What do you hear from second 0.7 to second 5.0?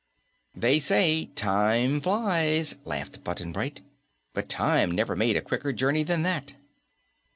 say 'Time flies,'" laughed Button Bright, "but Time